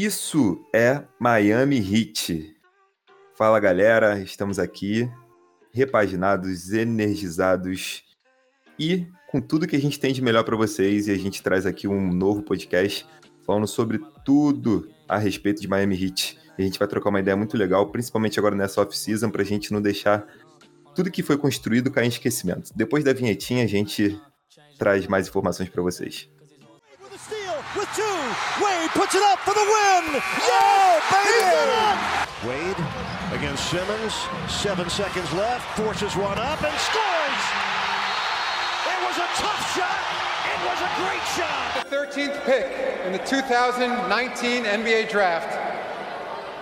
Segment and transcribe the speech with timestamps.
[0.00, 2.54] Isso é Miami Heat.
[3.34, 5.10] Fala galera, estamos aqui
[5.72, 8.04] repaginados, energizados
[8.78, 11.66] e com tudo que a gente tem de melhor para vocês e a gente traz
[11.66, 13.04] aqui um novo podcast
[13.44, 16.38] falando sobre tudo a respeito de Miami Heat.
[16.56, 19.44] E a gente vai trocar uma ideia muito legal, principalmente agora nessa off-season, para a
[19.44, 20.24] gente não deixar
[20.94, 22.70] tudo que foi construído cair em esquecimento.
[22.72, 24.16] Depois da vinhetinha, a gente
[24.78, 26.30] traz mais informações para vocês.
[28.62, 30.20] Wade puts it up for the win.
[30.42, 32.28] Yeah, baby!
[32.46, 32.80] Wade
[33.32, 34.14] against Simmons.
[34.48, 35.64] Seven seconds left.
[35.76, 37.42] Forces one up and scores.
[38.86, 40.02] It was a tough shot.
[40.48, 41.86] It was a great shot.
[41.88, 42.66] The 13th pick
[43.06, 45.54] in the 2019 NBA Draft.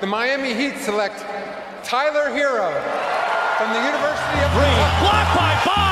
[0.00, 1.20] The Miami Heat select
[1.82, 2.68] Tyler Hero
[3.56, 4.76] from the University of Green.
[5.00, 5.85] Blocked by Bosch.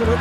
[0.00, 0.16] Facial.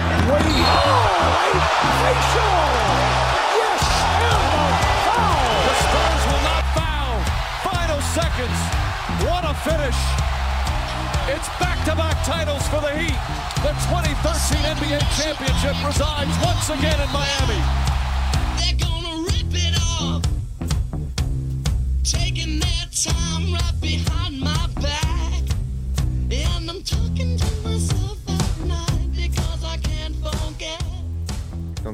[3.56, 3.84] Yes,
[4.20, 4.68] and the
[5.08, 5.40] foul.
[5.64, 7.16] The Spurs will not foul.
[7.64, 8.60] Final seconds.
[9.24, 9.96] What a finish.
[11.32, 13.16] It's back-to-back titles for the Heat.
[13.64, 17.64] The 2013 NBA championship resides once again in Miami.
[22.04, 25.44] taking their time right behind my back.
[26.32, 27.69] And I'm talking to my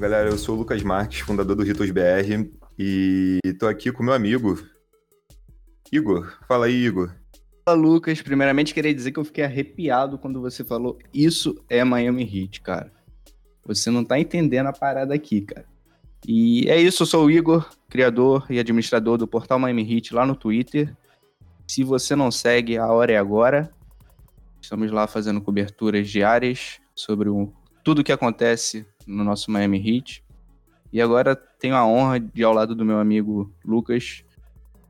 [0.05, 4.13] galera, eu sou o Lucas Marques, fundador do Ritos BR, e tô aqui com meu
[4.13, 4.63] amigo
[5.91, 7.11] Igor, fala aí, Igor.
[7.67, 8.21] Fala, Lucas.
[8.21, 12.93] Primeiramente, queria dizer que eu fiquei arrepiado quando você falou isso é Miami Heat, cara.
[13.65, 15.65] Você não tá entendendo a parada aqui, cara.
[16.27, 20.23] E é isso, eu sou o Igor, criador e administrador do portal Miami Heat lá
[20.23, 20.95] no Twitter.
[21.67, 23.71] Se você não segue, a hora é agora.
[24.61, 27.51] Estamos lá fazendo coberturas diárias sobre o,
[27.83, 30.23] tudo que acontece no nosso Miami Heat.
[30.91, 34.23] E agora tenho a honra de, ao lado do meu amigo Lucas,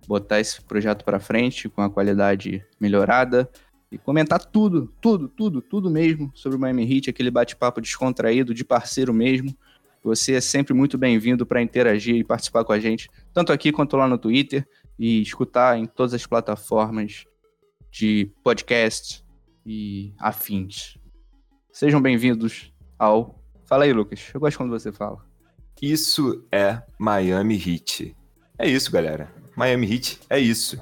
[0.08, 3.50] botar esse projeto para frente com a qualidade melhorada
[3.92, 8.64] e comentar tudo, tudo, tudo, tudo mesmo sobre o Miami Heat, aquele bate-papo descontraído, de
[8.64, 9.56] parceiro mesmo.
[10.04, 13.98] Você é sempre muito bem-vindo para interagir e participar com a gente, tanto aqui quanto
[13.98, 14.68] lá no Twitter
[15.00, 17.26] e escutar em todas as plataformas
[17.90, 19.24] de podcast
[19.66, 20.98] e afins.
[21.72, 23.45] Sejam bem-vindos ao.
[23.66, 24.30] Fala aí, Lucas.
[24.34, 25.26] Eu gosto quando você fala.
[25.82, 28.16] Isso é Miami Heat.
[28.60, 29.34] É isso, galera.
[29.56, 30.80] Miami Heat é isso.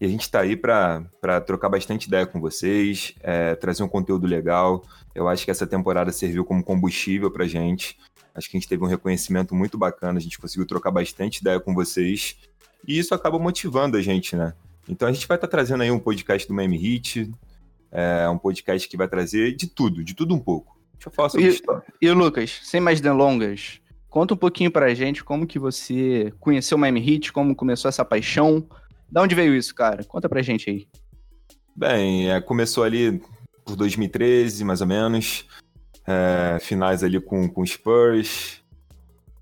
[0.00, 4.26] E a gente está aí para trocar bastante ideia com vocês, é, trazer um conteúdo
[4.26, 4.84] legal.
[5.14, 7.96] Eu acho que essa temporada serviu como combustível para gente.
[8.34, 11.60] Acho que a gente teve um reconhecimento muito bacana, a gente conseguiu trocar bastante ideia
[11.60, 12.36] com vocês.
[12.86, 14.52] E isso acaba motivando a gente, né?
[14.88, 17.32] Então a gente vai estar tá trazendo aí um podcast do Miami Heat,
[17.92, 20.73] é, um podcast que vai trazer de tudo, de tudo um pouco.
[21.04, 21.62] Deixa eu falar sobre isso.
[22.00, 23.80] E, e Lucas, sem mais delongas,
[24.14, 28.04] Conta um pouquinho pra gente como que você conheceu o Miami Heat, como começou essa
[28.04, 28.64] paixão.
[29.10, 30.04] Da onde veio isso, cara?
[30.04, 30.86] Conta pra gente aí.
[31.74, 33.20] Bem, é, começou ali
[33.64, 35.48] por 2013, mais ou menos.
[36.06, 38.62] É, finais ali com, com Spurs.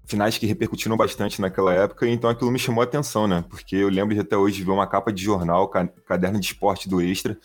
[0.07, 3.45] Finais que repercutiram bastante naquela época, então aquilo me chamou a atenção, né?
[3.51, 7.03] Porque eu lembro de até hoje ver uma capa de jornal, caderno de esporte do
[7.03, 7.37] Extra,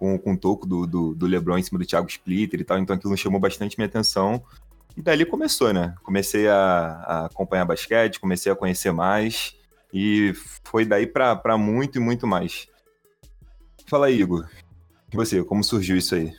[0.00, 2.78] com, com o toco do, do, do LeBron em cima do Thiago Splitter e tal,
[2.78, 4.42] então aquilo chamou bastante minha atenção.
[4.96, 5.94] E dali começou, né?
[6.02, 9.54] Comecei a, a acompanhar basquete, comecei a conhecer mais.
[9.92, 10.32] E
[10.64, 12.66] foi daí para muito e muito mais.
[13.86, 14.48] Fala aí, Igor.
[15.12, 16.32] E você, como surgiu isso aí?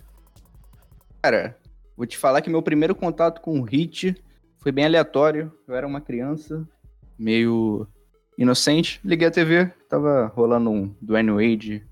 [1.22, 1.56] Cara,
[1.96, 4.16] vou te falar que meu primeiro contato com o Hit
[4.58, 5.54] foi bem aleatório.
[5.68, 6.68] Eu era uma criança,
[7.18, 7.88] meio
[8.38, 9.00] inocente.
[9.04, 11.91] Liguei a TV, tava rolando um Dwayne Wade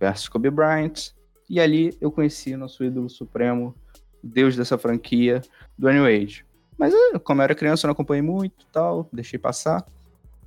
[0.00, 1.12] versus Kobe Bryant.
[1.48, 3.74] E ali eu conheci nosso ídolo supremo,
[4.22, 5.42] deus dessa franquia,
[5.78, 6.46] Dwayne Wade.
[6.78, 9.84] Mas eh, como eu era criança, eu não acompanhei muito tal, deixei passar.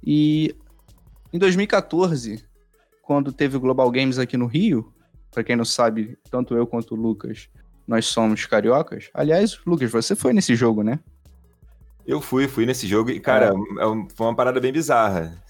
[0.03, 0.55] E
[1.31, 2.43] em 2014,
[3.03, 4.91] quando teve o Global Games aqui no Rio,
[5.29, 7.49] para quem não sabe, tanto eu quanto o Lucas,
[7.87, 9.09] nós somos cariocas.
[9.13, 10.99] Aliás, Lucas, você foi nesse jogo, né?
[12.05, 13.49] Eu fui, fui nesse jogo e, cara, é.
[13.49, 15.41] é foi uma parada bem bizarra.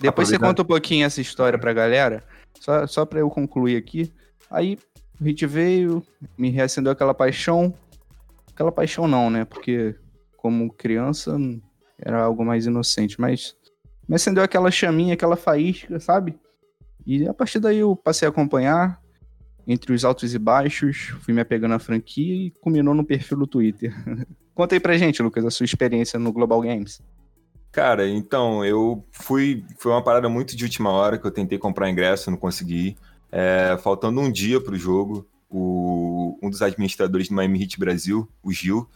[0.00, 2.24] Depois você conta um pouquinho essa história pra galera,
[2.62, 4.12] só, só pra eu concluir aqui.
[4.48, 4.78] Aí
[5.20, 6.00] o hit veio,
[6.38, 7.74] me reacendeu aquela paixão.
[8.52, 9.44] Aquela paixão não, né?
[9.44, 9.96] Porque
[10.36, 11.36] como criança
[11.98, 13.56] era algo mais inocente, mas
[14.08, 16.38] me acendeu aquela chaminha, aquela faísca, sabe?
[17.04, 19.00] E a partir daí eu passei a acompanhar
[19.66, 23.46] entre os altos e baixos, fui me apegando à franquia e culminou no perfil do
[23.46, 23.92] Twitter.
[24.54, 27.00] Conta aí pra gente, Lucas, a sua experiência no Global Games.
[27.72, 29.64] Cara, então, eu fui.
[29.78, 32.98] Foi uma parada muito de última hora que eu tentei comprar ingresso, não consegui.
[33.30, 38.52] É, faltando um dia para o jogo, um dos administradores do Miami Heat Brasil, o
[38.52, 38.86] Gil,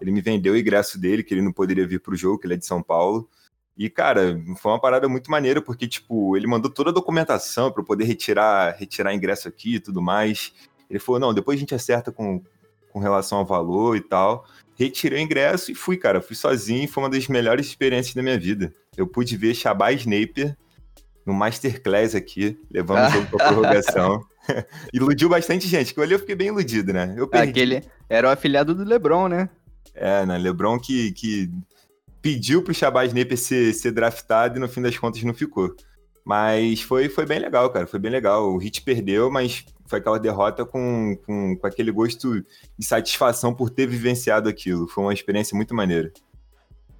[0.00, 2.46] ele me vendeu o ingresso dele, que ele não poderia vir para o jogo, que
[2.46, 3.28] ele é de São Paulo.
[3.76, 7.82] E, cara, foi uma parada muito maneira, porque, tipo, ele mandou toda a documentação para
[7.82, 10.54] poder retirar, retirar ingresso aqui e tudo mais.
[10.88, 12.42] Ele falou, não, depois a gente acerta com,
[12.90, 14.46] com relação ao valor e tal.
[14.74, 16.20] Retirei o ingresso e fui, cara.
[16.20, 18.72] Fui sozinho, foi uma das melhores experiências da minha vida.
[18.96, 20.56] Eu pude ver Shabazz Napier
[21.24, 24.24] no Masterclass aqui, levando o jogo pra prorrogação.
[24.92, 27.14] Iludiu bastante gente, que eu olhei eu fiquei bem iludido, né?
[27.16, 27.50] Eu perdi.
[27.50, 29.48] Aquele era o afiliado do LeBron, né?
[29.94, 30.36] É, né?
[30.38, 31.50] LeBron que, que
[32.20, 35.74] pediu pro Shabazz Napier ser, ser draftado e no fim das contas não ficou.
[36.24, 37.86] Mas foi, foi bem legal, cara.
[37.86, 38.52] Foi bem legal.
[38.52, 42.44] O Hit perdeu, mas foi aquela derrota com, com, com aquele gosto
[42.78, 44.86] de satisfação por ter vivenciado aquilo.
[44.86, 46.12] Foi uma experiência muito maneira.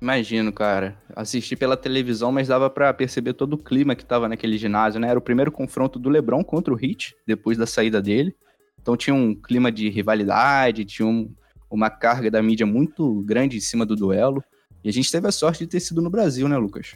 [0.00, 1.00] Imagino, cara.
[1.14, 5.08] Assisti pela televisão, mas dava para perceber todo o clima que tava naquele ginásio, né?
[5.08, 8.34] Era o primeiro confronto do LeBron contra o Heat, depois da saída dele.
[8.80, 11.32] Então tinha um clima de rivalidade, tinha um,
[11.70, 14.42] uma carga da mídia muito grande em cima do duelo.
[14.82, 16.94] E a gente teve a sorte de ter sido no Brasil, né, Lucas?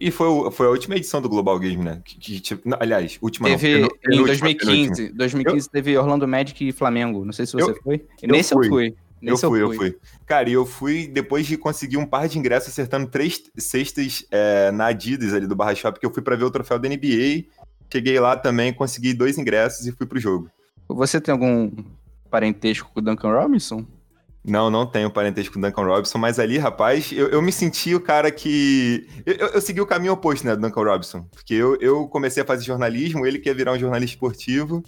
[0.00, 2.00] E foi, foi a última edição do Global Game, né?
[2.04, 5.08] Que, que, tipo, aliás, última teve não, em 2015.
[5.10, 5.72] 2015 eu...
[5.72, 7.24] teve Orlando Magic e Flamengo.
[7.24, 8.04] Não sei se você eu, foi.
[8.22, 8.66] Eu Nesse fui.
[8.66, 8.96] eu fui.
[9.20, 9.98] Nesse eu fui, eu fui, eu fui.
[10.24, 14.70] Cara, e eu fui depois de conseguir um par de ingressos acertando três cestas é,
[14.70, 17.44] na Adidas ali do Barra Shop, porque eu fui para ver o troféu da NBA.
[17.92, 20.48] Cheguei lá também, consegui dois ingressos e fui pro jogo.
[20.88, 21.70] Você tem algum
[22.30, 23.84] parentesco com o Duncan Robinson?
[24.44, 27.94] Não, não tenho parentesco com o Duncan Robinson, mas ali, rapaz, eu, eu me senti
[27.94, 29.06] o cara que.
[29.26, 31.22] Eu, eu, segui o caminho oposto, né, do Duncan Robinson.
[31.32, 34.82] Porque eu, eu comecei a fazer jornalismo, ele quer virar um jornalista esportivo.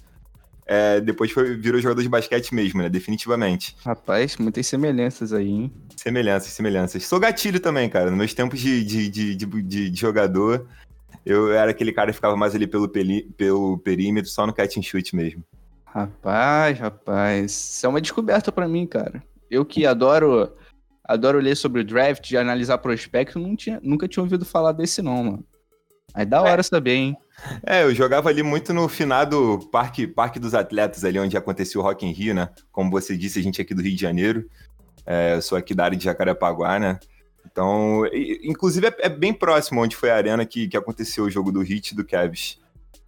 [0.65, 2.89] É, depois foi, virou jogador de basquete mesmo, né?
[2.89, 3.75] Definitivamente.
[3.83, 5.71] Rapaz, muitas semelhanças aí, hein?
[5.97, 7.05] Semelhanças, semelhanças.
[7.05, 8.09] Sou gatilho também, cara.
[8.09, 10.65] Nos meus tempos de, de, de, de, de jogador,
[11.25, 14.77] eu era aquele cara que ficava mais ali pelo, peli, pelo perímetro, só no catch
[14.77, 15.43] and shoot mesmo.
[15.85, 17.51] Rapaz, rapaz.
[17.51, 19.21] Isso é uma descoberta para mim, cara.
[19.51, 20.51] Eu que adoro
[21.03, 25.01] adoro ler sobre o draft e analisar prospecto, não tinha, nunca tinha ouvido falar desse
[25.01, 25.45] não, mano.
[26.13, 26.63] Aí da hora é.
[26.63, 27.17] saber, hein?
[27.65, 31.83] É, eu jogava ali muito no finado Parque, Parque dos Atletas, ali onde aconteceu o
[31.83, 32.49] Rock in Rio, né?
[32.71, 34.45] Como você disse, a gente é aqui do Rio de Janeiro.
[35.05, 36.99] É, eu sou aqui da área de Jacarepaguá, né?
[37.45, 38.03] Então,
[38.43, 41.61] inclusive é, é, bem próximo onde foi a arena que, que aconteceu o jogo do
[41.61, 42.59] Hit e do Cavs.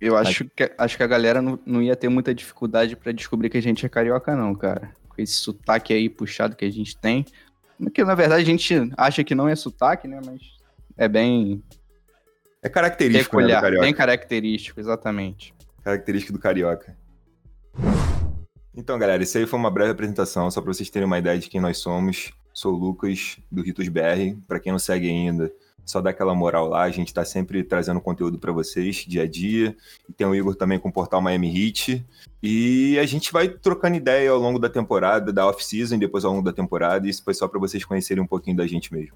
[0.06, 3.50] Eu acho que, acho que a galera não, não ia ter muita dificuldade para descobrir
[3.50, 6.98] que a gente é carioca, não, cara com esse sotaque aí puxado que a gente
[6.98, 7.26] tem.
[7.94, 10.20] Que na verdade a gente acha que não é sotaque, né?
[10.26, 10.42] Mas
[10.98, 11.64] é bem.
[12.62, 13.86] É característico, né, carioca.
[13.86, 15.54] Bem característico, exatamente.
[15.84, 16.96] Característico do carioca.
[18.76, 21.50] Então, galera, isso aí foi uma breve apresentação, só para vocês terem uma ideia de
[21.50, 22.32] quem nós somos.
[22.54, 24.38] Sou o Lucas, do Ritos BR.
[24.48, 25.52] Para quem não segue ainda,
[25.86, 26.84] só dá aquela moral lá.
[26.84, 29.76] A gente está sempre trazendo conteúdo para vocês, dia a dia.
[30.16, 32.06] Tem o Igor também com o portal Miami Heat.
[32.42, 36.44] E a gente vai trocando ideia ao longo da temporada, da off-season, depois ao longo
[36.44, 37.08] da temporada.
[37.08, 39.16] Isso foi só para vocês conhecerem um pouquinho da gente mesmo.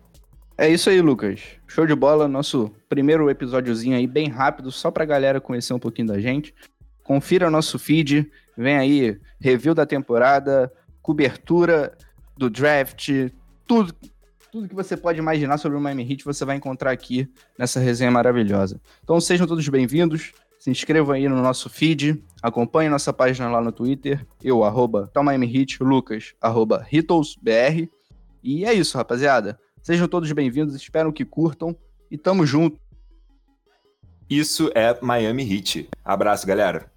[0.58, 1.42] É isso aí, Lucas.
[1.68, 2.28] Show de bola.
[2.28, 6.54] Nosso primeiro episódiozinho aí, bem rápido, só pra galera conhecer um pouquinho da gente.
[7.04, 8.30] Confira nosso feed.
[8.58, 10.72] Vem aí, review da temporada,
[11.02, 11.96] cobertura
[12.36, 13.10] do draft,
[13.68, 13.94] tudo
[14.51, 18.11] tudo que você pode imaginar sobre o Miami Heat você vai encontrar aqui nessa resenha
[18.11, 18.79] maravilhosa.
[19.03, 23.71] Então sejam todos bem-vindos, se inscrevam aí no nosso feed, acompanhem nossa página lá no
[23.71, 25.11] Twitter, eu, arroba
[25.81, 26.85] Lucas, arroba.
[28.44, 29.59] E é isso, rapaziada.
[29.81, 31.75] Sejam todos bem-vindos, espero que curtam
[32.09, 32.79] e tamo junto.
[34.30, 35.89] Isso é Miami Heat.
[36.04, 36.92] Abraço, galera.